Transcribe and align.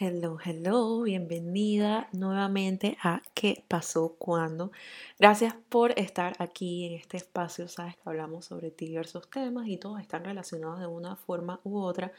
Hello, 0.00 0.38
hello, 0.44 1.02
bienvenida 1.02 2.08
nuevamente 2.12 2.96
a 3.02 3.20
¿Qué 3.34 3.64
pasó 3.66 4.14
cuando? 4.16 4.70
Gracias 5.18 5.56
por 5.68 5.90
estar 5.98 6.36
aquí 6.38 6.84
en 6.84 6.92
este 6.92 7.16
espacio. 7.16 7.66
Sabes 7.66 7.96
que 7.96 8.02
hablamos 8.04 8.44
sobre 8.44 8.70
diversos 8.70 9.28
temas 9.28 9.66
y 9.66 9.76
todos 9.76 10.00
están 10.00 10.24
relacionados 10.24 10.78
de 10.78 10.86
una 10.86 11.16
forma 11.16 11.58
u 11.64 11.80
otra 11.80 12.12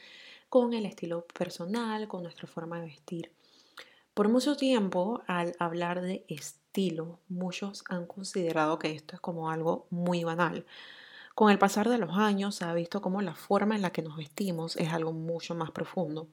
con 0.49 0.73
el 0.73 0.85
estilo 0.85 1.25
personal, 1.27 2.09
con 2.09 2.23
nuestra 2.23 2.49
forma 2.49 2.81
de 2.81 2.87
vestir. 2.87 3.31
Por 4.13 4.27
mucho 4.27 4.57
tiempo, 4.57 5.21
al 5.25 5.55
hablar 5.57 6.01
de 6.01 6.25
estilo, 6.27 7.19
muchos 7.29 7.85
han 7.87 8.07
considerado 8.07 8.77
que 8.77 8.91
esto 8.91 9.15
es 9.15 9.21
como 9.21 9.51
algo 9.51 9.87
muy 9.89 10.25
banal. 10.25 10.65
Con 11.33 11.49
el 11.49 11.57
pasar 11.57 11.87
de 11.87 11.97
los 11.97 12.17
años 12.17 12.55
se 12.55 12.65
ha 12.65 12.73
visto 12.73 13.01
como 13.01 13.21
la 13.21 13.35
forma 13.35 13.77
en 13.77 13.83
la 13.83 13.91
que 13.91 14.01
nos 14.01 14.17
vestimos 14.17 14.75
es 14.75 14.91
algo 14.91 15.13
mucho 15.13 15.55
más 15.55 15.71
profundo 15.71 16.27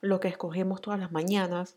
lo 0.00 0.20
que 0.20 0.28
escogemos 0.28 0.80
todas 0.80 1.00
las 1.00 1.12
mañanas, 1.12 1.76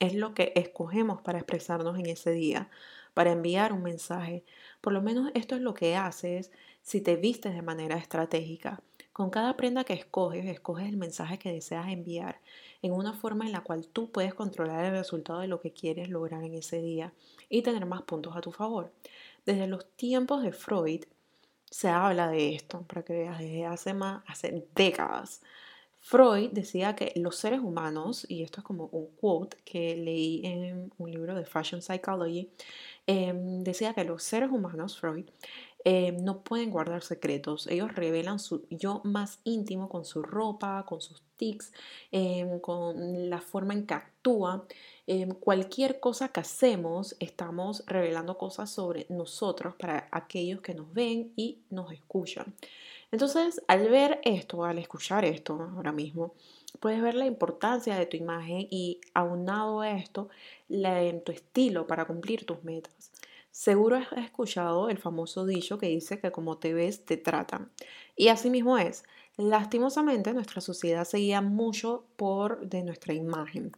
es 0.00 0.14
lo 0.14 0.34
que 0.34 0.52
escogemos 0.54 1.20
para 1.22 1.38
expresarnos 1.38 1.98
en 1.98 2.06
ese 2.06 2.30
día, 2.30 2.70
para 3.14 3.32
enviar 3.32 3.72
un 3.72 3.82
mensaje. 3.82 4.44
Por 4.80 4.92
lo 4.92 5.02
menos 5.02 5.30
esto 5.34 5.56
es 5.56 5.60
lo 5.60 5.74
que 5.74 5.96
haces 5.96 6.52
si 6.82 7.00
te 7.00 7.16
vistes 7.16 7.54
de 7.54 7.62
manera 7.62 7.96
estratégica. 7.96 8.80
Con 9.12 9.30
cada 9.30 9.56
prenda 9.56 9.82
que 9.82 9.94
escoges, 9.94 10.46
escoges 10.46 10.88
el 10.88 10.96
mensaje 10.96 11.38
que 11.38 11.52
deseas 11.52 11.88
enviar 11.88 12.40
en 12.82 12.92
una 12.92 13.12
forma 13.12 13.44
en 13.46 13.52
la 13.52 13.62
cual 13.62 13.88
tú 13.88 14.12
puedes 14.12 14.34
controlar 14.34 14.84
el 14.84 14.92
resultado 14.92 15.40
de 15.40 15.48
lo 15.48 15.60
que 15.60 15.72
quieres 15.72 16.08
lograr 16.08 16.44
en 16.44 16.54
ese 16.54 16.80
día 16.80 17.12
y 17.48 17.62
tener 17.62 17.84
más 17.84 18.02
puntos 18.02 18.36
a 18.36 18.40
tu 18.40 18.52
favor. 18.52 18.92
Desde 19.44 19.66
los 19.66 19.90
tiempos 19.96 20.44
de 20.44 20.52
Freud 20.52 21.04
se 21.68 21.88
habla 21.88 22.28
de 22.28 22.54
esto, 22.54 22.82
para 22.82 23.02
que 23.02 23.14
veas, 23.14 23.38
desde 23.38 23.66
hace, 23.66 23.94
más, 23.94 24.22
hace 24.28 24.68
décadas 24.76 25.42
Freud 26.10 26.52
decía 26.52 26.96
que 26.96 27.12
los 27.16 27.36
seres 27.36 27.60
humanos, 27.60 28.24
y 28.30 28.42
esto 28.42 28.60
es 28.62 28.64
como 28.64 28.86
un 28.92 29.08
quote 29.20 29.58
que 29.62 29.94
leí 29.94 30.40
en 30.42 30.90
un 30.96 31.10
libro 31.10 31.34
de 31.34 31.44
Fashion 31.44 31.82
Psychology, 31.82 32.50
em, 33.06 33.62
decía 33.62 33.92
que 33.92 34.04
los 34.04 34.22
seres 34.22 34.50
humanos, 34.50 34.98
Freud, 34.98 35.26
em, 35.84 36.16
no 36.24 36.42
pueden 36.42 36.70
guardar 36.70 37.02
secretos. 37.02 37.66
Ellos 37.66 37.94
revelan 37.94 38.38
su 38.38 38.66
yo 38.70 39.02
más 39.04 39.40
íntimo 39.44 39.90
con 39.90 40.06
su 40.06 40.22
ropa, 40.22 40.86
con 40.88 41.02
sus 41.02 41.22
tics, 41.36 41.72
em, 42.10 42.58
con 42.60 43.28
la 43.28 43.42
forma 43.42 43.74
en 43.74 43.86
que 43.86 43.94
actúa. 43.94 44.66
cualquier 45.40 46.00
cosa 46.00 46.28
que 46.28 46.40
hacemos, 46.40 47.16
estamos 47.18 47.82
revelando 47.86 48.36
cosas 48.36 48.70
sobre 48.70 49.06
nosotros 49.08 49.74
para 49.76 50.06
aquellos 50.12 50.60
que 50.60 50.74
nos 50.74 50.92
ven 50.92 51.32
y 51.36 51.62
nos 51.70 51.92
escuchan. 51.92 52.54
Entonces, 53.10 53.62
al 53.68 53.88
ver 53.88 54.20
esto, 54.24 54.64
al 54.64 54.78
escuchar 54.78 55.24
esto 55.24 55.70
ahora 55.74 55.92
mismo, 55.92 56.34
puedes 56.80 57.00
ver 57.00 57.14
la 57.14 57.26
importancia 57.26 57.96
de 57.96 58.06
tu 58.06 58.16
imagen 58.16 58.66
y 58.70 59.00
aunado 59.14 59.80
a 59.80 59.90
esto, 59.92 60.28
en 60.68 61.24
tu 61.24 61.32
estilo 61.32 61.86
para 61.86 62.04
cumplir 62.04 62.44
tus 62.44 62.62
metas. 62.64 63.10
Seguro 63.50 63.96
has 63.96 64.12
escuchado 64.12 64.88
el 64.88 64.98
famoso 64.98 65.46
dicho 65.46 65.78
que 65.78 65.86
dice 65.86 66.20
que 66.20 66.30
como 66.30 66.58
te 66.58 66.74
ves, 66.74 67.04
te 67.04 67.16
tratan. 67.16 67.72
Y 68.14 68.28
así 68.28 68.50
mismo 68.50 68.78
es. 68.78 69.04
Lastimosamente, 69.36 70.34
nuestra 70.34 70.60
sociedad 70.60 71.04
se 71.04 71.18
guía 71.18 71.40
mucho 71.40 72.04
por 72.16 72.68
de 72.68 72.82
nuestra 72.82 73.14
imagen, 73.14 73.72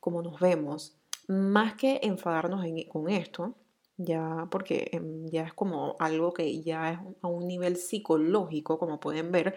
como 0.00 0.22
nos 0.22 0.40
vemos. 0.40 0.96
Más 1.28 1.74
que 1.74 2.00
enfadarnos 2.02 2.64
con 2.88 3.08
esto, 3.10 3.54
ya 3.96 4.48
porque 4.50 4.88
em, 4.92 5.26
ya 5.28 5.42
es 5.44 5.54
como 5.54 5.96
algo 5.98 6.32
que 6.32 6.62
ya 6.62 6.92
es 6.92 6.98
a 7.22 7.28
un 7.28 7.46
nivel 7.46 7.76
psicológico, 7.76 8.78
como 8.78 9.00
pueden 9.00 9.32
ver. 9.32 9.56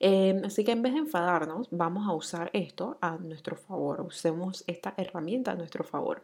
Em, 0.00 0.44
así 0.44 0.64
que 0.64 0.72
en 0.72 0.82
vez 0.82 0.92
de 0.94 1.00
enfadarnos, 1.00 1.68
vamos 1.70 2.08
a 2.08 2.12
usar 2.14 2.50
esto 2.52 2.98
a 3.00 3.16
nuestro 3.18 3.56
favor, 3.56 4.00
usemos 4.02 4.64
esta 4.66 4.94
herramienta 4.96 5.52
a 5.52 5.54
nuestro 5.56 5.84
favor. 5.84 6.22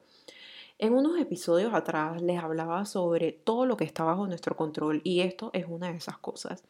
En 0.78 0.94
unos 0.94 1.20
episodios 1.20 1.74
atrás 1.74 2.20
les 2.22 2.42
hablaba 2.42 2.84
sobre 2.86 3.32
todo 3.32 3.66
lo 3.66 3.76
que 3.76 3.84
está 3.84 4.04
bajo 4.04 4.26
nuestro 4.26 4.56
control 4.56 5.00
y 5.04 5.20
esto 5.20 5.50
es 5.52 5.66
una 5.68 5.90
de 5.92 5.98
esas 5.98 6.18
cosas. 6.18 6.64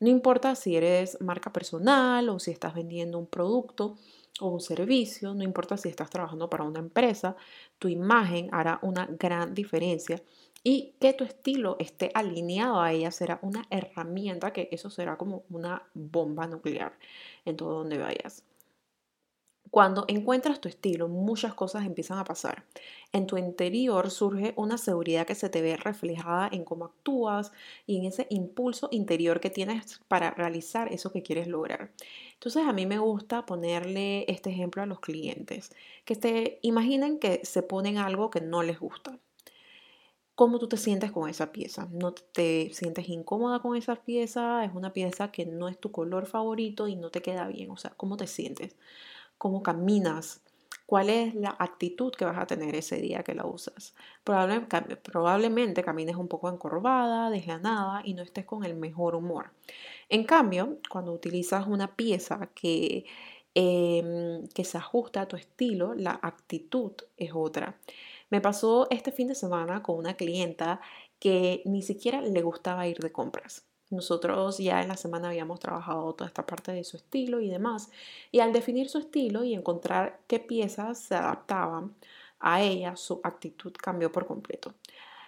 No 0.00 0.08
importa 0.08 0.54
si 0.56 0.76
eres 0.76 1.20
marca 1.20 1.52
personal 1.52 2.28
o 2.28 2.38
si 2.38 2.50
estás 2.50 2.74
vendiendo 2.74 3.18
un 3.18 3.26
producto, 3.26 3.96
o 4.40 4.48
un 4.48 4.60
servicio, 4.60 5.34
no 5.34 5.42
importa 5.44 5.76
si 5.76 5.88
estás 5.88 6.10
trabajando 6.10 6.50
para 6.50 6.64
una 6.64 6.80
empresa, 6.80 7.36
tu 7.78 7.88
imagen 7.88 8.48
hará 8.52 8.78
una 8.82 9.06
gran 9.06 9.54
diferencia 9.54 10.22
y 10.64 10.94
que 11.00 11.12
tu 11.12 11.24
estilo 11.24 11.76
esté 11.78 12.10
alineado 12.14 12.80
a 12.80 12.92
ella 12.92 13.10
será 13.10 13.38
una 13.42 13.66
herramienta 13.70 14.52
que 14.52 14.68
eso 14.72 14.90
será 14.90 15.16
como 15.16 15.44
una 15.50 15.82
bomba 15.94 16.46
nuclear 16.46 16.98
en 17.44 17.56
todo 17.56 17.74
donde 17.78 17.98
vayas. 17.98 18.44
Cuando 19.74 20.04
encuentras 20.06 20.60
tu 20.60 20.68
estilo, 20.68 21.08
muchas 21.08 21.52
cosas 21.52 21.84
empiezan 21.84 22.18
a 22.18 22.24
pasar. 22.24 22.64
En 23.12 23.26
tu 23.26 23.36
interior 23.38 24.08
surge 24.12 24.54
una 24.54 24.78
seguridad 24.78 25.26
que 25.26 25.34
se 25.34 25.48
te 25.48 25.62
ve 25.62 25.76
reflejada 25.76 26.48
en 26.52 26.64
cómo 26.64 26.84
actúas 26.84 27.50
y 27.84 27.96
en 27.98 28.04
ese 28.04 28.28
impulso 28.30 28.86
interior 28.92 29.40
que 29.40 29.50
tienes 29.50 30.00
para 30.06 30.30
realizar 30.30 30.92
eso 30.92 31.10
que 31.10 31.24
quieres 31.24 31.48
lograr. 31.48 31.90
Entonces 32.34 32.64
a 32.64 32.72
mí 32.72 32.86
me 32.86 33.00
gusta 33.00 33.46
ponerle 33.46 34.24
este 34.28 34.50
ejemplo 34.50 34.80
a 34.80 34.86
los 34.86 35.00
clientes, 35.00 35.72
que 36.04 36.14
te 36.14 36.60
imaginen 36.62 37.18
que 37.18 37.40
se 37.42 37.64
ponen 37.64 37.98
algo 37.98 38.30
que 38.30 38.40
no 38.40 38.62
les 38.62 38.78
gusta. 38.78 39.18
¿Cómo 40.36 40.58
tú 40.60 40.68
te 40.68 40.76
sientes 40.76 41.10
con 41.12 41.28
esa 41.28 41.50
pieza? 41.52 41.88
¿No 41.90 42.12
te 42.12 42.70
sientes 42.74 43.08
incómoda 43.08 43.60
con 43.60 43.76
esa 43.76 43.96
pieza? 43.96 44.64
¿Es 44.64 44.72
una 44.74 44.92
pieza 44.92 45.32
que 45.32 45.46
no 45.46 45.68
es 45.68 45.78
tu 45.78 45.90
color 45.92 46.26
favorito 46.26 46.86
y 46.88 46.94
no 46.96 47.10
te 47.10 47.22
queda 47.22 47.48
bien? 47.48 47.70
O 47.70 47.76
sea, 47.76 47.90
¿cómo 47.96 48.16
te 48.16 48.26
sientes? 48.28 48.76
Cómo 49.38 49.62
caminas, 49.62 50.42
cuál 50.86 51.10
es 51.10 51.34
la 51.34 51.56
actitud 51.58 52.12
que 52.12 52.24
vas 52.24 52.38
a 52.38 52.46
tener 52.46 52.74
ese 52.74 52.96
día 52.96 53.22
que 53.22 53.34
la 53.34 53.46
usas. 53.46 53.94
probablemente 54.22 55.82
camines 55.82 56.16
un 56.16 56.28
poco 56.28 56.48
encorvada, 56.48 57.30
desganada 57.30 58.02
y 58.04 58.14
no 58.14 58.22
estés 58.22 58.44
con 58.44 58.64
el 58.64 58.74
mejor 58.74 59.14
humor. 59.14 59.50
En 60.08 60.24
cambio, 60.24 60.78
cuando 60.90 61.12
utilizas 61.12 61.66
una 61.66 61.96
pieza 61.96 62.50
que, 62.54 63.06
em, 63.54 64.46
que 64.48 64.64
se 64.64 64.78
ajusta 64.78 65.22
a 65.22 65.28
tu 65.28 65.36
estilo, 65.36 65.94
la 65.94 66.18
actitud 66.22 66.92
es 67.16 67.32
otra. 67.34 67.78
Me 68.30 68.40
pasó 68.40 68.86
este 68.90 69.12
fin 69.12 69.28
de 69.28 69.34
semana 69.34 69.82
con 69.82 69.96
una 69.96 70.14
clienta 70.14 70.80
que 71.18 71.62
ni 71.64 71.82
siquiera 71.82 72.20
le 72.20 72.42
gustaba 72.42 72.86
ir 72.88 72.98
de 72.98 73.12
compras. 73.12 73.64
Nosotros 73.94 74.58
ya 74.58 74.82
en 74.82 74.88
la 74.88 74.96
semana 74.96 75.28
habíamos 75.28 75.60
trabajado 75.60 76.14
toda 76.14 76.28
esta 76.28 76.46
parte 76.46 76.72
de 76.72 76.84
su 76.84 76.96
estilo 76.96 77.40
y 77.40 77.48
demás. 77.48 77.90
Y 78.32 78.40
al 78.40 78.52
definir 78.52 78.88
su 78.88 78.98
estilo 78.98 79.44
y 79.44 79.54
encontrar 79.54 80.20
qué 80.26 80.40
piezas 80.40 80.98
se 80.98 81.14
adaptaban 81.14 81.94
a 82.40 82.62
ella, 82.62 82.96
su 82.96 83.20
actitud 83.24 83.72
cambió 83.80 84.12
por 84.12 84.26
completo. 84.26 84.74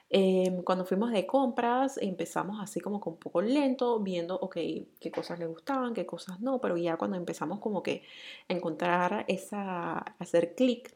Em, 0.08 0.62
cuando 0.62 0.84
fuimos 0.84 1.10
de 1.10 1.26
compras 1.26 1.98
empezamos 2.00 2.60
así 2.60 2.80
como 2.80 3.00
con 3.00 3.14
un 3.14 3.18
poco 3.18 3.42
lento, 3.42 3.98
viendo, 4.00 4.36
ok, 4.36 4.56
qué 5.00 5.10
cosas 5.10 5.38
le 5.40 5.46
gustaban, 5.46 5.94
qué 5.94 6.06
cosas 6.06 6.40
no, 6.40 6.60
pero 6.60 6.76
ya 6.76 6.96
cuando 6.96 7.16
empezamos 7.16 7.58
como 7.58 7.82
que 7.82 8.04
a 8.48 8.52
encontrar 8.52 9.24
esa, 9.26 9.98
hacer 10.20 10.54
clic 10.54 10.95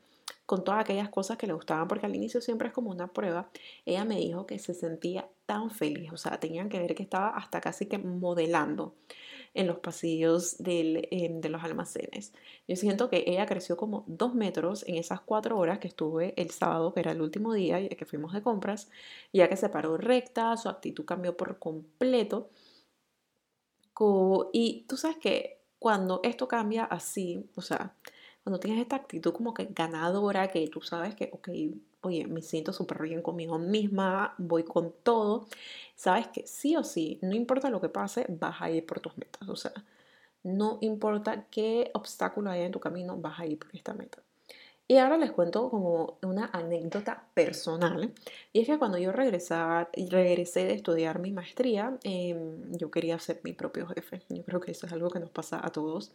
con 0.50 0.64
todas 0.64 0.80
aquellas 0.80 1.08
cosas 1.10 1.36
que 1.38 1.46
le 1.46 1.52
gustaban, 1.52 1.86
porque 1.86 2.06
al 2.06 2.16
inicio 2.16 2.40
siempre 2.40 2.66
es 2.66 2.74
como 2.74 2.90
una 2.90 3.12
prueba, 3.12 3.48
ella 3.86 4.04
me 4.04 4.16
dijo 4.16 4.46
que 4.46 4.58
se 4.58 4.74
sentía 4.74 5.28
tan 5.46 5.70
feliz, 5.70 6.12
o 6.12 6.16
sea, 6.16 6.40
tenían 6.40 6.68
que 6.68 6.80
ver 6.80 6.96
que 6.96 7.04
estaba 7.04 7.28
hasta 7.28 7.60
casi 7.60 7.86
que 7.86 7.98
modelando 7.98 8.96
en 9.54 9.68
los 9.68 9.78
pasillos 9.78 10.56
em, 10.58 11.40
de 11.40 11.48
los 11.50 11.62
almacenes. 11.62 12.32
Yo 12.66 12.74
siento 12.74 13.08
que 13.08 13.22
ella 13.28 13.46
creció 13.46 13.76
como 13.76 14.02
dos 14.08 14.34
metros 14.34 14.84
en 14.88 14.96
esas 14.96 15.20
cuatro 15.20 15.56
horas 15.56 15.78
que 15.78 15.86
estuve 15.86 16.34
el 16.36 16.50
sábado, 16.50 16.92
que 16.92 16.98
era 16.98 17.12
el 17.12 17.22
último 17.22 17.52
día 17.52 17.88
que 17.88 18.04
fuimos 18.04 18.32
de 18.32 18.42
compras, 18.42 18.90
ya 19.32 19.48
que 19.48 19.56
se 19.56 19.68
paró 19.68 19.96
recta, 19.98 20.56
su 20.56 20.68
actitud 20.68 21.04
cambió 21.04 21.36
por 21.36 21.60
completo. 21.60 22.50
Y 24.52 24.84
tú 24.88 24.96
sabes 24.96 25.18
que 25.18 25.60
cuando 25.78 26.20
esto 26.24 26.48
cambia 26.48 26.84
así, 26.86 27.48
o 27.54 27.62
sea, 27.62 27.94
cuando 28.44 28.60
tienes 28.60 28.80
esta 28.80 28.96
actitud 28.96 29.32
como 29.32 29.54
que 29.54 29.66
ganadora, 29.66 30.48
que 30.48 30.66
tú 30.68 30.80
sabes 30.80 31.14
que, 31.14 31.30
ok, 31.32 31.48
oye, 32.02 32.26
me 32.26 32.42
siento 32.42 32.72
súper 32.72 33.02
bien 33.02 33.22
conmigo 33.22 33.58
misma, 33.58 34.34
voy 34.38 34.64
con 34.64 34.92
todo, 35.02 35.46
sabes 35.94 36.28
que 36.28 36.46
sí 36.46 36.76
o 36.76 36.84
sí, 36.84 37.18
no 37.22 37.34
importa 37.34 37.70
lo 37.70 37.80
que 37.80 37.88
pase, 37.88 38.26
vas 38.28 38.60
a 38.62 38.70
ir 38.70 38.86
por 38.86 39.00
tus 39.00 39.16
metas. 39.18 39.48
O 39.48 39.56
sea, 39.56 39.72
no 40.42 40.78
importa 40.80 41.46
qué 41.50 41.90
obstáculo 41.94 42.50
haya 42.50 42.64
en 42.66 42.72
tu 42.72 42.80
camino, 42.80 43.16
vas 43.18 43.40
a 43.40 43.46
ir 43.46 43.58
por 43.58 43.74
esta 43.74 43.94
meta. 43.94 44.22
Y 44.90 44.98
ahora 44.98 45.16
les 45.16 45.30
cuento 45.30 45.70
como 45.70 46.18
una 46.20 46.50
anécdota 46.52 47.24
personal. 47.32 48.12
Y 48.52 48.58
es 48.58 48.66
que 48.66 48.76
cuando 48.76 48.98
yo 48.98 49.12
regresaba, 49.12 49.88
regresé 49.94 50.64
de 50.64 50.72
estudiar 50.74 51.20
mi 51.20 51.30
maestría, 51.30 51.96
em, 52.02 52.72
yo 52.72 52.90
quería 52.90 53.16
ser 53.20 53.40
mi 53.44 53.52
propio 53.52 53.86
jefe. 53.86 54.22
Yo 54.28 54.42
creo 54.42 54.58
que 54.58 54.72
eso 54.72 54.88
es 54.88 54.92
algo 54.92 55.08
que 55.08 55.20
nos 55.20 55.30
pasa 55.30 55.64
a 55.64 55.70
todos. 55.70 56.10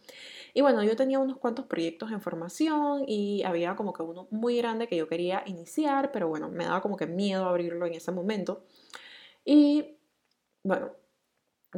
Y 0.52 0.60
bueno, 0.60 0.82
yo 0.82 0.94
tenía 0.94 1.18
unos 1.18 1.38
cuantos 1.38 1.64
proyectos 1.64 2.12
en 2.12 2.20
formación 2.20 3.04
y 3.08 3.42
había 3.44 3.76
como 3.76 3.94
que 3.94 4.02
uno 4.02 4.28
muy 4.30 4.58
grande 4.58 4.88
que 4.88 4.96
yo 4.98 5.08
quería 5.08 5.42
iniciar, 5.46 6.12
pero 6.12 6.28
bueno, 6.28 6.50
me 6.50 6.66
daba 6.66 6.82
como 6.82 6.98
que 6.98 7.06
miedo 7.06 7.46
abrirlo 7.46 7.86
en 7.86 7.94
ese 7.94 8.12
momento. 8.12 8.62
Y 9.42 9.96
bueno, 10.64 10.92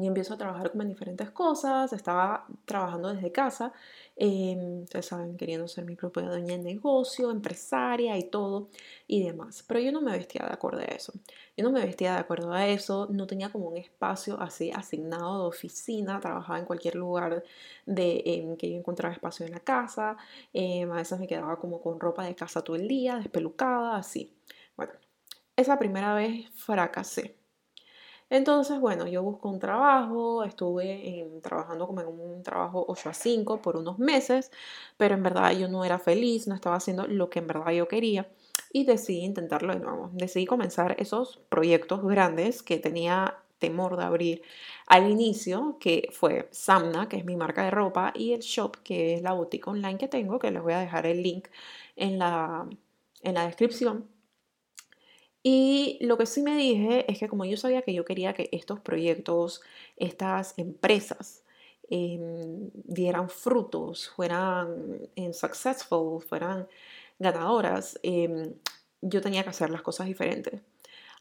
y 0.03 0.07
empiezo 0.07 0.35
a 0.35 0.39
trabajar 0.39 0.71
como 0.71 0.83
en 0.83 0.89
diferentes 0.89 1.31
cosas, 1.31 1.93
estaba 1.93 2.47
trabajando 2.65 3.13
desde 3.13 3.33
casa, 3.33 3.73
eh, 4.17 4.85
saben, 5.01 5.37
queriendo 5.37 5.69
ser 5.69 5.85
mi 5.85 5.97
propia 5.97 6.25
dueña 6.25 6.57
de 6.57 6.63
negocio, 6.63 7.31
empresaria 7.31 8.17
y 8.17 8.25
todo 8.25 8.69
y 9.07 9.23
demás, 9.25 9.65
pero 9.67 9.81
yo 9.81 9.93
no 9.93 10.01
me 10.01 10.13
vestía 10.13 10.45
de 10.47 10.53
acuerdo 10.53 10.81
a 10.81 10.85
eso, 10.85 11.13
yo 11.57 11.65
no 11.65 11.71
me 11.71 11.85
vestía 11.85 12.13
de 12.15 12.19
acuerdo 12.19 12.53
a 12.53 12.67
eso, 12.67 13.07
no 13.11 13.27
tenía 13.27 13.51
como 13.51 13.69
un 13.69 13.77
espacio 13.77 14.41
así 14.41 14.71
asignado 14.73 15.43
de 15.43 15.49
oficina, 15.49 16.21
trabajaba 16.21 16.59
en 16.59 16.65
cualquier 16.67 16.95
lugar 16.97 17.43
de 17.87 18.23
em, 18.27 18.57
que 18.57 18.71
yo 18.71 18.77
encontraba 18.79 19.15
espacio 19.15 19.47
en 19.47 19.53
la 19.53 19.61
casa, 19.61 20.17
em, 20.53 20.91
a 20.91 20.97
veces 20.97 21.19
me 21.19 21.27
quedaba 21.27 21.59
como 21.59 21.81
con 21.81 22.01
ropa 22.01 22.25
de 22.25 22.35
casa 22.35 22.63
todo 22.63 22.77
el 22.77 22.89
día, 22.89 23.17
despelucada, 23.17 23.97
así. 23.97 24.35
Bueno, 24.77 24.93
esa 25.57 25.79
primera 25.79 26.15
vez 26.15 26.49
fracasé 26.55 27.38
entonces, 28.31 28.79
bueno, 28.81 29.07
yo 29.07 29.23
busco 29.23 29.49
un 29.49 29.59
trabajo, 29.59 30.45
estuve 30.45 31.41
trabajando 31.43 31.87
como 31.87 32.01
en 32.03 32.09
un 32.09 32.43
trabajo 32.43 32.85
8 32.89 33.09
a 33.11 33.15
5 33.15 33.63
por 33.63 33.77
unos 33.77 33.99
meses, 33.99 34.51
pero 34.97 35.15
en 35.15 35.23
verdad 35.23 35.53
yo 35.53 35.69
no 35.69 35.85
era 35.85 35.99
feliz, 35.99 36.47
no 36.47 36.55
estaba 36.55 36.77
haciendo 36.77 37.07
lo 37.07 37.31
que 37.31 37.39
en 37.41 37.47
verdad 37.47 37.73
yo 37.73 37.89
quería 37.89 38.29
y 38.73 38.85
decidí 38.85 39.25
intentarlo 39.25 39.73
de 39.75 39.81
nuevo. 39.81 40.11
Decidí 40.13 40.47
comenzar 40.47 40.97
esos 40.99 41.39
proyectos 41.49 42.03
grandes 42.05 42.63
que 42.63 42.79
tenía 42.79 43.39
temor 43.59 43.97
de 43.97 44.05
abrir 44.05 44.43
al 44.87 45.11
inicio, 45.11 45.79
que 45.81 46.09
fue 46.13 46.49
Samna, 46.53 47.09
que 47.09 47.17
es 47.17 47.25
mi 47.25 47.37
marca 47.37 47.65
de 47.65 47.71
ropa, 47.71 48.13
y 48.15 48.33
el 48.33 48.41
shop, 48.41 48.77
que 48.85 49.15
es 49.15 49.23
la 49.23 49.33
boutique 49.33 49.69
online 49.69 49.99
que 49.99 50.09
tengo, 50.09 50.39
que 50.39 50.51
les 50.51 50.63
voy 50.63 50.75
a 50.75 50.79
dejar 50.81 51.07
el 51.07 51.23
link 51.23 51.49
en 51.97 52.19
la, 52.19 52.69
en 53.23 53.35
la 53.35 53.47
descripción. 53.47 54.09
Y 55.43 55.99
lo 56.01 56.19
que 56.19 56.27
sí 56.27 56.43
me 56.43 56.57
dije 56.57 57.11
es 57.11 57.19
que 57.19 57.29
como 57.29 57.45
yo 57.45 57.57
sabía 57.57 57.83
que 57.83 57.95
yo 57.95 58.05
quería 58.05 58.35
que 58.35 58.49
estos 58.53 58.81
proyectos, 58.81 59.63
estas 59.97 60.55
empresas, 60.59 61.45
em, 61.91 62.71
dieran 62.75 63.29
frutos, 63.31 64.11
fueran 64.11 65.09
em, 65.17 65.33
successful, 65.33 66.21
fueran 66.23 66.69
ganadoras, 67.19 67.99
em, 68.03 68.55
yo 69.01 69.21
tenía 69.21 69.43
que 69.45 69.51
hacer 69.51 69.71
las 69.71 69.83
cosas 69.83 70.07
diferentes. 70.07 70.61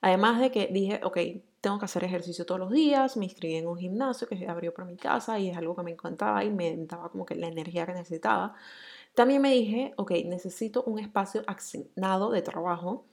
Además 0.01 0.39
de 0.39 0.51
que 0.51 0.67
dije, 0.67 0.99
ok, 1.03 1.17
tengo 1.61 1.79
que 1.79 1.85
hacer 1.85 2.03
ejercicio 2.03 2.45
todos 2.45 2.59
los 2.59 2.71
días, 2.71 3.17
me 3.17 3.25
inscribí 3.25 3.55
en 3.55 3.67
un 3.67 3.77
gimnasio 3.77 4.27
que 4.27 4.37
se 4.37 4.47
abrió 4.47 4.73
por 4.73 4.85
mi 4.85 4.95
casa 4.97 5.39
y 5.39 5.49
es 5.49 5.57
algo 5.57 5.75
que 5.75 5.83
me 5.83 5.91
encantaba 5.91 6.43
y 6.43 6.51
me 6.51 6.75
daba 6.85 7.09
como 7.09 7.25
que 7.25 7.35
la 7.35 7.47
energía 7.47 7.85
que 7.85 7.93
necesitaba. 7.93 8.55
También 9.15 9.41
me 9.41 9.51
dije, 9.51 9.93
ok, 9.97 10.11
necesito 10.25 10.83
un 10.83 10.99
espacio 10.99 11.43
asignado 11.47 12.31
de 12.31 12.41
trabajo 12.43 13.05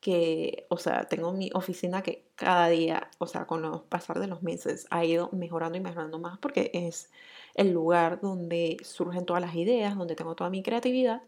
que, 0.00 0.66
o 0.70 0.78
sea, 0.78 1.04
tengo 1.04 1.32
mi 1.32 1.50
oficina 1.54 2.02
que 2.02 2.24
cada 2.34 2.68
día, 2.68 3.10
o 3.18 3.26
sea, 3.26 3.46
con 3.46 3.62
los 3.62 3.82
pasar 3.82 4.18
de 4.18 4.26
los 4.26 4.42
meses 4.42 4.86
ha 4.90 5.04
ido 5.04 5.30
mejorando 5.32 5.76
y 5.78 5.80
mejorando 5.80 6.18
más 6.18 6.38
porque 6.38 6.70
es 6.74 7.10
el 7.54 7.72
lugar 7.72 8.20
donde 8.20 8.78
surgen 8.82 9.26
todas 9.26 9.42
las 9.42 9.54
ideas, 9.54 9.96
donde 9.96 10.16
tengo 10.16 10.34
toda 10.34 10.50
mi 10.50 10.62
creatividad 10.62 11.22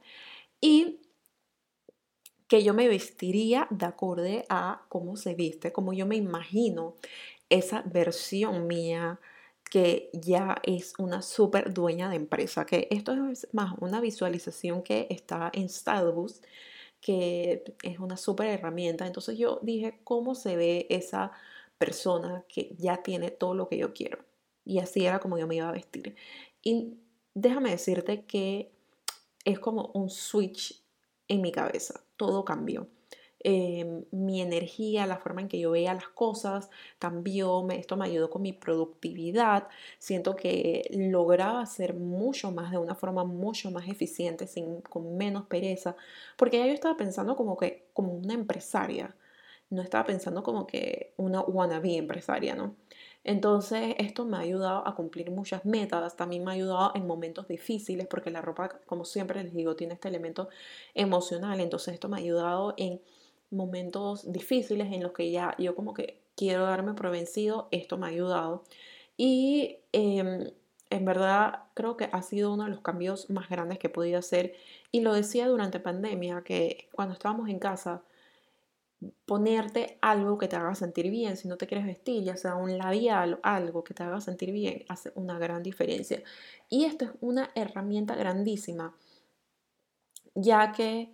y 0.61 1.01
que 2.49 2.63
yo 2.63 2.75
me 2.75 2.89
vestiría 2.89 3.67
de 3.71 3.87
acorde 3.87 4.45
a 4.49 4.83
cómo 4.89 5.17
se 5.17 5.35
viste, 5.35 5.73
como 5.73 5.93
yo 5.93 6.07
me 6.07 6.17
imagino 6.17 6.97
esa 7.49 7.83
versión 7.83 8.67
mía 8.67 9.21
que 9.71 10.11
ya 10.13 10.57
es 10.63 10.93
una 10.99 11.23
súper 11.23 11.73
dueña 11.73 12.11
de 12.11 12.17
empresa, 12.17 12.67
que 12.67 12.89
esto 12.91 13.15
es 13.31 13.49
más 13.53 13.75
una 13.81 14.03
visualización 14.03 14.83
que 14.83 15.07
está 15.09 15.51
en 15.55 15.71
Styleboost 15.71 16.45
que 17.02 17.64
es 17.82 17.99
una 17.99 18.16
súper 18.16 18.46
herramienta. 18.46 19.06
Entonces 19.06 19.37
yo 19.37 19.58
dije, 19.60 20.00
¿cómo 20.04 20.34
se 20.34 20.56
ve 20.56 20.87
esa 20.88 21.32
persona 21.76 22.44
que 22.49 22.75
ya 22.78 23.02
tiene 23.02 23.31
todo 23.31 23.54
lo 23.54 23.69
que 23.69 23.76
yo 23.76 23.93
quiero? 23.93 24.25
Y 24.64 24.78
así 24.78 25.04
era 25.04 25.19
como 25.19 25.37
yo 25.37 25.46
me 25.46 25.56
iba 25.56 25.69
a 25.69 25.72
vestir. 25.72 26.16
Y 26.62 26.94
déjame 27.34 27.70
decirte 27.70 28.25
que 28.25 28.72
es 29.44 29.58
como 29.58 29.90
un 29.94 30.08
switch 30.08 30.82
en 31.28 31.43
mi 31.43 31.50
cabeza. 31.50 32.04
Todo 32.16 32.44
cambió. 32.44 32.87
Em, 33.44 34.05
mi 34.12 34.41
energía, 34.41 35.05
la 35.06 35.17
forma 35.17 35.41
en 35.41 35.49
que 35.49 35.59
yo 35.59 35.73
veía 35.73 35.94
las 35.94 36.09
cosas 36.09 36.71
cambió, 37.00 37.69
esto 37.71 37.97
me 37.97 38.05
ayudó 38.05 38.31
con 38.31 38.43
mi 38.43 38.53
productividad, 38.53 39.67
siento 39.99 40.37
que 40.37 40.89
lograba 40.93 41.61
hacer 41.61 41.94
mucho 41.94 42.53
más 42.53 42.71
de 42.71 42.79
una 42.79 42.94
forma 42.94 43.25
mucho 43.25 43.71
más 43.73 43.89
eficiente, 43.89 44.47
sin, 44.47 44.81
con 44.83 45.17
menos 45.17 45.47
pereza, 45.47 45.97
porque 46.37 46.59
ya 46.59 46.67
yo 46.67 46.73
estaba 46.73 46.97
pensando 46.97 47.35
como 47.37 47.56
que 47.56 47.89
como 47.93 48.12
una 48.15 48.35
empresaria, 48.35 49.17
no 49.71 49.83
estaba 49.83 50.05
pensando 50.05 50.43
como 50.43 50.67
que 50.67 51.15
una 51.17 51.41
wannabe 51.41 51.97
empresaria, 51.97 52.55
¿no? 52.55 52.77
Entonces, 53.25 53.95
esto 53.99 54.25
me 54.25 54.37
ha 54.37 54.41
ayudado 54.41 54.87
a 54.87 54.95
cumplir 54.95 55.31
muchas 55.31 55.65
metas, 55.65 56.17
también 56.17 56.45
me 56.45 56.50
ha 56.53 56.55
ayudado 56.55 56.93
en 56.95 57.06
momentos 57.06 57.49
difíciles, 57.49 58.06
porque 58.06 58.31
la 58.31 58.43
ropa, 58.43 58.69
como 58.87 59.05
siempre 59.05 59.43
les 59.43 59.55
digo, 59.55 59.75
tiene 59.77 59.95
este 59.95 60.09
elemento 60.09 60.49
emocional, 60.95 61.61
entonces 61.61 61.95
esto 61.95 62.09
me 62.09 62.17
ha 62.17 62.21
ayudado 62.21 62.75
en 62.77 63.00
momentos 63.52 64.31
difíciles 64.32 64.93
en 64.93 65.02
los 65.02 65.12
que 65.12 65.31
ya 65.31 65.54
yo 65.58 65.75
como 65.75 65.94
que 65.94 66.22
quiero 66.37 66.64
darme 66.64 66.94
por 66.94 67.10
vencido, 67.10 67.69
esto 67.70 67.99
me 67.99 68.06
ha 68.06 68.10
ayudado. 68.10 68.64
Y 69.16 69.78
em, 69.93 70.50
en 70.90 71.04
verdad 71.04 71.64
creo 71.75 71.96
que 71.96 72.08
ha 72.12 72.22
sido 72.22 72.52
uno 72.52 72.64
de 72.64 72.70
los 72.70 72.81
cambios 72.81 73.31
más 73.31 73.49
grandes 73.49 73.78
que 73.78 73.88
he 73.88 73.90
podido 73.90 74.19
hacer. 74.19 74.54
Y 74.90 75.00
lo 75.00 75.14
decía 75.14 75.49
durante 75.49 75.81
pandemia, 75.81 76.43
que 76.43 76.88
cuando 76.93 77.14
estábamos 77.14 77.49
en 77.49 77.58
casa, 77.58 78.02
ponerte 79.26 79.99
algo 80.00 80.38
que 80.38 80.49
te 80.49 80.56
haga 80.56 80.75
sentir 80.75 81.10
bien, 81.10 81.37
si 81.37 81.49
no 81.49 81.56
te 81.56 81.66
quieres 81.66 81.87
vestir, 81.87 82.22
ya 82.25 82.37
sea 82.37 82.56
un 82.56 82.78
labial, 82.78 83.40
algo 83.43 83.82
que 83.84 83.94
te 83.94 84.02
haga 84.02 84.20
sentir 84.20 84.52
bien, 84.52 84.84
hace 84.88 85.12
una 85.14 85.38
gran 85.38 85.62
diferencia. 85.62 86.22
Y 86.69 86.84
esto 86.84 87.06
es 87.06 87.10
una 87.20 87.50
herramienta 87.54 88.14
grandísima, 88.14 88.94
ya 90.34 90.72
que 90.72 91.10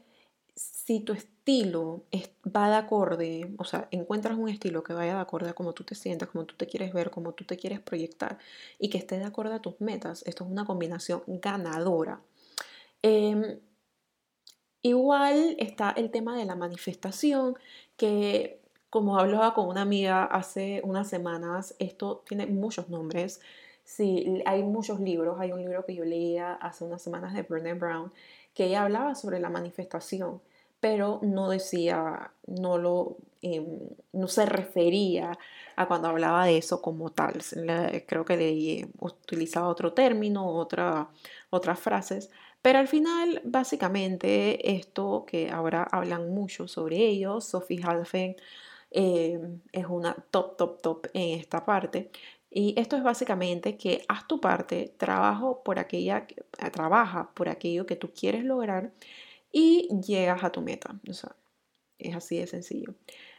si 0.58 1.00
tu 1.00 1.12
estilo 1.12 2.02
va 2.44 2.68
de 2.68 2.76
acorde, 2.76 3.54
o 3.58 3.64
sea, 3.64 3.88
encuentras 3.92 4.36
un 4.36 4.48
estilo 4.48 4.82
que 4.82 4.92
vaya 4.92 5.14
de 5.14 5.20
acorde 5.20 5.50
a 5.50 5.54
cómo 5.54 5.72
tú 5.72 5.84
te 5.84 5.94
sientes, 5.94 6.28
cómo 6.28 6.44
tú 6.46 6.56
te 6.56 6.66
quieres 6.66 6.92
ver, 6.92 7.10
cómo 7.10 7.32
tú 7.32 7.44
te 7.44 7.56
quieres 7.56 7.80
proyectar 7.80 8.38
y 8.78 8.90
que 8.90 8.98
esté 8.98 9.18
de 9.18 9.24
acuerdo 9.24 9.54
a 9.54 9.62
tus 9.62 9.80
metas, 9.80 10.24
esto 10.26 10.44
es 10.44 10.50
una 10.50 10.64
combinación 10.64 11.22
ganadora. 11.26 12.20
Em, 13.02 13.60
igual 14.82 15.56
está 15.58 15.90
el 15.92 16.10
tema 16.10 16.36
de 16.36 16.44
la 16.44 16.56
manifestación, 16.56 17.56
que 17.96 18.60
como 18.90 19.18
hablaba 19.18 19.54
con 19.54 19.68
una 19.68 19.82
amiga 19.82 20.24
hace 20.24 20.80
unas 20.84 21.08
semanas, 21.08 21.74
esto 21.78 22.24
tiene 22.26 22.46
muchos 22.46 22.88
nombres. 22.88 23.40
Sí, 23.84 24.42
hay 24.46 24.62
muchos 24.62 25.00
libros. 25.00 25.38
Hay 25.40 25.52
un 25.52 25.60
libro 25.60 25.84
que 25.84 25.94
yo 25.94 26.04
leía 26.04 26.54
hace 26.54 26.84
unas 26.84 27.02
semanas 27.02 27.34
de 27.34 27.42
Brené 27.42 27.74
Brown 27.74 28.12
que 28.54 28.66
ella 28.66 28.82
hablaba 28.82 29.14
sobre 29.14 29.40
la 29.40 29.50
manifestación 29.50 30.40
pero 30.80 31.20
no 31.22 31.48
decía, 31.50 32.32
no 32.46 32.78
lo, 32.78 33.18
em, 33.42 33.66
no 34.12 34.28
se 34.28 34.46
refería 34.46 35.38
a 35.76 35.86
cuando 35.86 36.08
hablaba 36.08 36.46
de 36.46 36.58
eso 36.58 36.82
como 36.82 37.10
tal. 37.10 37.38
creo 38.06 38.24
que 38.24 38.36
de, 38.36 38.88
utilizaba 39.00 39.68
otro 39.68 39.92
término, 39.92 40.46
otra, 40.48 41.08
otras 41.50 41.78
frases, 41.80 42.30
pero 42.62 42.78
al 42.80 42.88
final, 42.88 43.40
básicamente, 43.44 44.72
esto 44.76 45.24
que 45.26 45.50
ahora 45.50 45.84
hablan 45.90 46.30
mucho 46.34 46.68
sobre 46.68 46.96
ello, 46.98 47.40
Sophie 47.40 47.80
Halfen 47.82 48.36
em, 48.90 49.60
es 49.72 49.86
una 49.86 50.14
top, 50.30 50.56
top, 50.56 50.82
top 50.82 51.06
en 51.14 51.38
esta 51.38 51.64
parte. 51.64 52.10
Y 52.50 52.74
esto 52.78 52.96
es 52.96 53.02
básicamente 53.02 53.76
que 53.76 54.04
haz 54.08 54.26
tu 54.26 54.40
parte, 54.40 54.94
trabajo 54.98 55.62
por 55.62 55.78
aquella, 55.78 56.26
trabaja 56.72 57.30
por 57.34 57.48
aquello 57.48 57.86
que 57.86 57.96
tú 57.96 58.10
quieres 58.12 58.44
lograr 58.44 58.92
y 59.52 59.88
llegas 60.00 60.44
a 60.44 60.50
tu 60.50 60.60
meta. 60.60 60.94
O 61.08 61.12
sea, 61.12 61.34
es 61.98 62.14
así 62.14 62.38
de 62.38 62.46
sencillo. 62.46 62.94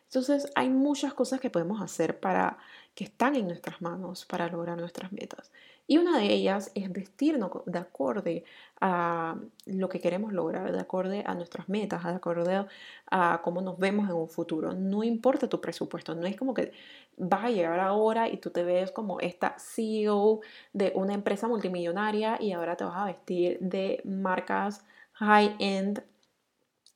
Entonces 0.06 0.51
hay 0.56 0.70
muchas 0.70 1.13
cosas 1.13 1.39
que 1.39 1.51
podemos 1.51 1.82
hacer 1.82 2.20
para 2.20 2.58
que 2.96 3.04
están 3.04 3.36
en 3.36 3.48
nuestras 3.48 3.82
manos 3.82 4.25
para 4.25 4.48
lograr 4.48 4.78
nuestras 4.78 5.12
metas. 5.12 5.51
Y 5.86 5.98
una 5.98 6.20
de 6.20 6.25
ellas 6.25 6.72
es 6.75 6.92
vestirnos 6.92 7.51
de 7.66 7.80
acorde 7.80 8.44
a 8.80 9.36
lo 9.66 9.89
que 9.89 10.00
queremos 10.00 10.34
lograr, 10.34 10.72
de 10.72 10.80
acorde 10.80 11.24
a 11.25 11.34
nuestras 11.34 11.68
metas, 11.68 12.04
de 12.04 12.12
acorde 12.12 12.66
a 13.10 13.42
cómo 13.44 13.62
nos 13.62 13.80
vemos 13.80 14.08
en 14.08 14.16
un 14.16 14.30
futuro. 14.30 14.74
No 14.74 15.04
importa 15.04 15.50
tu 15.50 15.62
presupuesto, 15.62 16.13
no 16.13 16.28
es 16.28 16.36
como 16.36 16.54
que 16.54 16.74
vas 17.18 17.46
a 17.46 17.50
llegar 17.50 17.80
ahora 17.80 18.30
y 18.30 18.38
tú 18.38 18.51
te 18.51 18.63
ves 18.63 18.92
como 18.92 19.20
esta 19.20 19.56
CEO 19.58 20.42
de 20.74 20.92
una 20.94 21.13
empresa 21.13 21.48
multimillonaria 21.48 22.38
y 22.39 22.51
ahora 22.51 22.75
te 22.75 22.84
vas 22.84 22.98
a 22.98 23.06
vestir 23.06 23.58
de 23.60 24.01
marcas 24.06 24.86
high-end 25.20 26.04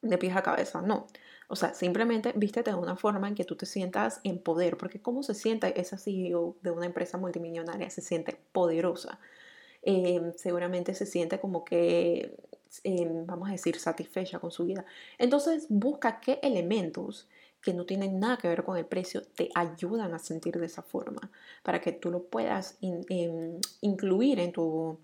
de 0.02 0.18
pies 0.18 0.36
a 0.36 0.44
cabeza, 0.44 0.82
no. 0.82 1.08
O 1.48 1.56
sea, 1.56 1.74
simplemente 1.74 2.34
vístete 2.36 2.72
de 2.72 2.78
una 2.78 2.96
forma 2.96 3.28
en 3.28 3.36
que 3.36 3.44
tú 3.46 3.56
te 3.56 3.66
sientas 3.66 4.22
en 4.24 4.40
poder, 4.40 4.78
porque 4.78 5.02
¿cómo 5.02 5.24
se 5.24 5.34
siente 5.36 5.80
esa 5.80 5.98
CEO 5.98 6.56
de 6.62 6.72
una 6.72 6.86
empresa 6.86 7.18
multimillonaria? 7.18 7.90
Se 7.90 8.02
siente 8.02 8.38
poderosa. 8.52 9.20
Em, 9.84 10.34
seguramente 10.38 10.94
se 10.96 11.06
siente 11.06 11.40
como 11.40 11.66
que, 11.66 12.38
em, 12.84 13.26
vamos 13.26 13.50
a 13.50 13.52
decir, 13.52 13.78
satisfecha 13.80 14.40
con 14.40 14.52
su 14.52 14.66
vida. 14.66 14.86
Entonces, 15.18 15.68
busca 15.70 16.20
qué 16.22 16.40
elementos 16.42 17.28
que 17.62 17.74
no 17.74 17.86
tienen 17.86 18.20
nada 18.20 18.38
que 18.38 18.48
ver 18.48 18.64
con 18.64 18.78
el 18.78 18.86
precio 18.86 19.22
te 19.36 19.50
ayudan 19.56 20.14
a 20.14 20.20
sentir 20.20 20.60
de 20.60 20.66
esa 20.66 20.82
forma 20.82 21.32
para 21.64 21.80
que 21.82 21.94
tú 21.94 22.12
lo 22.12 22.24
puedas 22.24 22.78
em, 22.82 23.60
incluir 23.82 24.40
en 24.40 24.52
tu, 24.52 25.00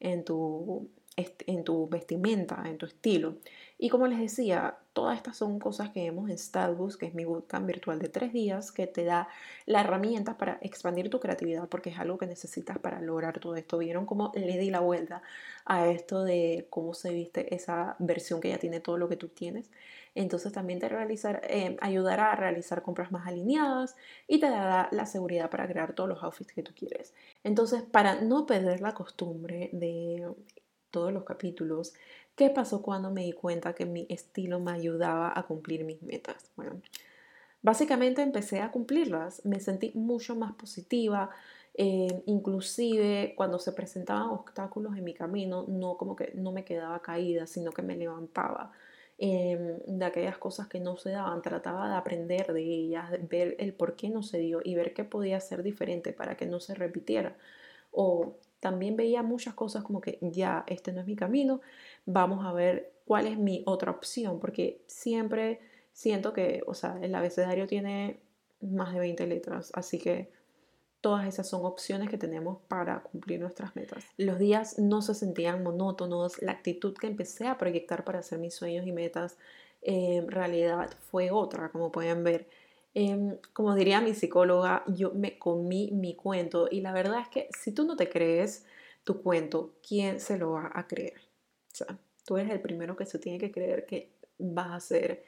en 0.00 0.24
tu 0.24 0.88
en 1.16 1.64
tu 1.64 1.88
vestimenta, 1.88 2.62
en 2.66 2.78
tu 2.78 2.86
estilo. 2.86 3.36
Y 3.78 3.88
como 3.88 4.06
les 4.06 4.18
decía, 4.18 4.78
todas 4.92 5.16
estas 5.16 5.36
son 5.36 5.58
cosas 5.58 5.90
que 5.90 6.04
vemos 6.04 6.30
en 6.30 6.38
Starbucks, 6.38 6.96
que 6.96 7.06
es 7.06 7.14
mi 7.14 7.24
bootcamp 7.24 7.66
virtual 7.66 7.98
de 7.98 8.08
tres 8.08 8.32
días, 8.32 8.72
que 8.72 8.86
te 8.86 9.04
da 9.04 9.28
la 9.66 9.80
herramienta 9.80 10.38
para 10.38 10.58
expandir 10.62 11.10
tu 11.10 11.20
creatividad, 11.20 11.68
porque 11.68 11.90
es 11.90 11.98
algo 11.98 12.16
que 12.16 12.26
necesitas 12.26 12.78
para 12.78 13.00
lograr 13.00 13.40
todo 13.40 13.56
esto. 13.56 13.78
Vieron 13.78 14.06
cómo 14.06 14.32
le 14.34 14.58
di 14.58 14.70
la 14.70 14.80
vuelta 14.80 15.22
a 15.64 15.88
esto 15.88 16.22
de 16.22 16.66
cómo 16.70 16.94
se 16.94 17.12
viste 17.12 17.54
esa 17.54 17.96
versión 17.98 18.40
que 18.40 18.50
ya 18.50 18.58
tiene 18.58 18.80
todo 18.80 18.96
lo 18.96 19.08
que 19.08 19.16
tú 19.16 19.28
tienes. 19.28 19.70
Entonces 20.14 20.52
también 20.52 20.78
te 20.78 20.88
realizar, 20.88 21.42
eh, 21.48 21.76
ayudará 21.80 22.32
a 22.32 22.36
realizar 22.36 22.82
compras 22.82 23.10
más 23.10 23.26
alineadas 23.26 23.96
y 24.28 24.38
te 24.38 24.48
dará 24.48 24.88
la 24.92 25.06
seguridad 25.06 25.50
para 25.50 25.66
crear 25.66 25.92
todos 25.94 26.08
los 26.08 26.22
outfits 26.22 26.52
que 26.52 26.62
tú 26.62 26.72
quieres. 26.74 27.12
Entonces, 27.42 27.82
para 27.82 28.20
no 28.20 28.46
perder 28.46 28.80
la 28.80 28.94
costumbre 28.94 29.70
de 29.72 30.32
todos 30.94 31.12
los 31.12 31.24
capítulos, 31.24 31.92
¿qué 32.36 32.50
pasó 32.50 32.80
cuando 32.80 33.10
me 33.10 33.24
di 33.24 33.32
cuenta 33.32 33.74
que 33.74 33.84
mi 33.84 34.06
estilo 34.08 34.60
me 34.60 34.70
ayudaba 34.70 35.32
a 35.36 35.42
cumplir 35.42 35.84
mis 35.84 36.00
metas? 36.02 36.52
Bueno, 36.54 36.80
básicamente 37.62 38.22
empecé 38.22 38.60
a 38.60 38.70
cumplirlas, 38.70 39.44
me 39.44 39.58
sentí 39.58 39.90
mucho 39.94 40.36
más 40.36 40.52
positiva, 40.52 41.30
eh, 41.74 42.22
inclusive 42.26 43.34
cuando 43.36 43.58
se 43.58 43.72
presentaban 43.72 44.28
obstáculos 44.28 44.96
en 44.96 45.02
mi 45.02 45.14
camino, 45.14 45.64
no 45.66 45.96
como 45.96 46.14
que 46.14 46.30
no 46.36 46.52
me 46.52 46.64
quedaba 46.64 47.02
caída, 47.02 47.48
sino 47.48 47.72
que 47.72 47.82
me 47.82 47.96
levantaba. 47.96 48.70
Em, 49.18 49.78
de 49.86 50.04
aquellas 50.04 50.38
cosas 50.38 50.68
que 50.68 50.78
no 50.80 50.96
se 50.96 51.10
daban, 51.10 51.42
trataba 51.42 51.88
de 51.88 51.96
aprender 51.96 52.52
de 52.52 52.62
ellas, 52.62 53.10
ver 53.28 53.56
el 53.58 53.72
por 53.74 53.96
qué 53.96 54.10
no 54.10 54.22
se 54.22 54.38
dio 54.38 54.60
y 54.62 54.76
ver 54.76 54.92
qué 54.94 55.02
podía 55.04 55.40
ser 55.40 55.62
diferente 55.64 56.12
para 56.12 56.36
que 56.36 56.46
no 56.46 56.60
se 56.60 56.74
repitiera. 56.74 57.36
O 57.92 58.36
también 58.64 58.96
veía 58.96 59.22
muchas 59.22 59.52
cosas 59.52 59.84
como 59.84 60.00
que 60.00 60.18
ya, 60.22 60.64
este 60.66 60.90
no 60.90 61.02
es 61.02 61.06
mi 61.06 61.16
camino, 61.16 61.60
vamos 62.06 62.46
a 62.46 62.52
ver 62.54 62.94
cuál 63.04 63.26
es 63.26 63.38
mi 63.38 63.62
otra 63.66 63.90
opción, 63.90 64.40
porque 64.40 64.80
siempre 64.86 65.60
siento 65.92 66.32
que, 66.32 66.62
o 66.66 66.72
sea, 66.72 66.98
el 67.02 67.14
abecedario 67.14 67.66
tiene 67.66 68.20
más 68.62 68.94
de 68.94 69.00
20 69.00 69.26
letras, 69.26 69.70
así 69.74 69.98
que 69.98 70.30
todas 71.02 71.28
esas 71.28 71.46
son 71.46 71.66
opciones 71.66 72.08
que 72.08 72.16
tenemos 72.16 72.56
para 72.66 73.02
cumplir 73.02 73.38
nuestras 73.38 73.76
metas. 73.76 74.02
Los 74.16 74.38
días 74.38 74.78
no 74.78 75.02
se 75.02 75.12
sentían 75.12 75.62
monótonos, 75.62 76.40
la 76.40 76.52
actitud 76.52 76.94
que 76.94 77.06
empecé 77.06 77.46
a 77.46 77.58
proyectar 77.58 78.02
para 78.02 78.20
hacer 78.20 78.38
mis 78.38 78.54
sueños 78.54 78.86
y 78.86 78.92
metas 78.92 79.36
en 79.82 80.30
realidad 80.30 80.88
fue 81.10 81.30
otra, 81.30 81.68
como 81.68 81.92
pueden 81.92 82.24
ver. 82.24 82.48
Em, 82.94 83.38
como 83.52 83.74
diría 83.74 84.00
mi 84.00 84.14
psicóloga, 84.14 84.84
yo 84.86 85.12
me 85.12 85.36
comí 85.38 85.90
mi 85.92 86.14
cuento 86.14 86.68
y 86.70 86.80
la 86.80 86.92
verdad 86.92 87.20
es 87.20 87.28
que 87.28 87.48
si 87.58 87.72
tú 87.72 87.84
no 87.84 87.96
te 87.96 88.08
crees 88.08 88.64
tu 89.02 89.20
cuento, 89.20 89.74
¿quién 89.86 90.20
se 90.20 90.38
lo 90.38 90.52
va 90.52 90.70
a 90.72 90.86
creer? 90.86 91.20
O 91.72 91.76
sea, 91.76 91.98
tú 92.24 92.36
eres 92.36 92.52
el 92.52 92.60
primero 92.60 92.96
que 92.96 93.04
se 93.04 93.18
tiene 93.18 93.38
que 93.38 93.50
creer 93.50 93.84
que 93.84 94.12
vas 94.38 94.70
a 94.72 94.80
ser 94.80 95.24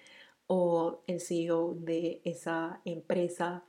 o 0.47 1.03
el 1.09 1.21
CEO 1.21 1.75
de 1.75 2.21
esa 2.25 2.81
empresa 2.85 3.65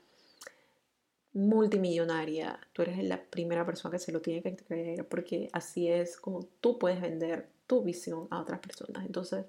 multimillonaria. 1.34 2.60
Tú 2.74 2.84
eres 2.84 3.04
la 3.04 3.24
primera 3.24 3.66
persona 3.66 3.92
que 3.94 4.00
se 4.00 4.12
lo 4.12 4.22
tiene 4.22 4.42
que 4.42 4.56
creer 4.64 5.08
porque 5.08 5.50
así 5.54 5.88
es 5.88 6.18
como 6.18 6.44
tú 6.62 6.78
puedes 6.78 7.02
vender 7.02 7.50
tu 7.66 7.84
visión 7.84 8.28
a 8.30 8.42
otras 8.42 8.60
personas. 8.60 9.06
Entonces, 9.06 9.46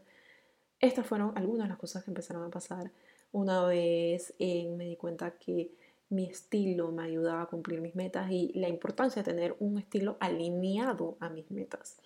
estas 0.80 1.06
fueron 1.06 1.36
algunas 1.36 1.64
de 1.64 1.70
las 1.70 1.78
cosas 1.78 2.04
que 2.04 2.10
empezaron 2.10 2.44
a 2.44 2.50
pasar 2.50 2.90
una 3.32 3.64
vez 3.64 4.34
eh, 4.38 4.68
me 4.76 4.86
di 4.86 4.96
cuenta 4.96 5.32
que 5.32 5.70
mi 6.10 6.24
estilo 6.24 6.90
me 6.90 7.04
ayudaba 7.04 7.42
a 7.42 7.46
cumplir 7.46 7.80
mis 7.80 7.94
metas 7.94 8.30
y 8.30 8.52
la 8.54 8.68
importancia 8.68 9.22
de 9.22 9.30
tener 9.30 9.56
un 9.60 9.78
estilo 9.78 10.16
alineado 10.20 11.16
a 11.20 11.28
mis 11.28 11.50
metas. 11.50 11.98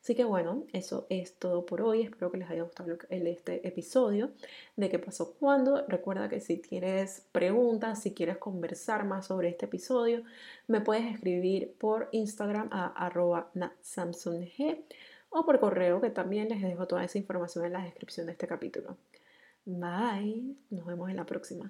Así 0.00 0.14
que 0.14 0.24
bueno, 0.24 0.64
eso 0.72 1.06
es 1.10 1.34
todo 1.34 1.66
por 1.66 1.82
hoy. 1.82 2.02
Espero 2.02 2.30
que 2.30 2.38
les 2.38 2.48
haya 2.48 2.62
gustado 2.62 2.96
este 3.10 3.66
episodio 3.66 4.30
de 4.76 4.88
qué 4.88 4.98
pasó 4.98 5.34
cuando. 5.34 5.84
Recuerda 5.86 6.28
que 6.28 6.40
si 6.40 6.56
tienes 6.56 7.26
preguntas, 7.32 8.00
si 8.00 8.14
quieres 8.14 8.38
conversar 8.38 9.04
más 9.04 9.26
sobre 9.26 9.48
este 9.48 9.66
episodio, 9.66 10.22
me 10.68 10.80
puedes 10.80 11.12
escribir 11.12 11.74
por 11.78 12.08
Instagram 12.12 12.68
a 12.70 12.86
arroba 13.06 13.50
o 15.30 15.44
por 15.44 15.60
correo 15.60 16.00
que 16.00 16.10
también 16.10 16.48
les 16.48 16.62
dejo 16.62 16.86
toda 16.86 17.04
esa 17.04 17.18
información 17.18 17.66
en 17.66 17.72
la 17.74 17.84
descripción 17.84 18.26
de 18.26 18.32
este 18.32 18.46
capítulo. 18.46 18.96
Bye. 19.68 20.56
Nos 20.70 20.86
vemos 20.86 21.10
en 21.10 21.16
la 21.16 21.26
próxima. 21.26 21.68